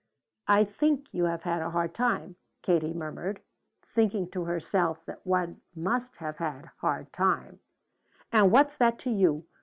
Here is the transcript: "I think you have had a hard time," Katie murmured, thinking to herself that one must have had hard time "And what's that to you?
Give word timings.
"I 0.47 0.63
think 0.63 1.13
you 1.13 1.25
have 1.25 1.43
had 1.43 1.61
a 1.61 1.69
hard 1.69 1.93
time," 1.93 2.35
Katie 2.63 2.91
murmured, 2.91 3.39
thinking 3.93 4.27
to 4.31 4.45
herself 4.45 5.05
that 5.05 5.23
one 5.27 5.61
must 5.75 6.15
have 6.15 6.37
had 6.37 6.71
hard 6.77 7.13
time 7.13 7.59
"And 8.31 8.51
what's 8.51 8.75
that 8.77 8.97
to 8.97 9.11
you? 9.11 9.45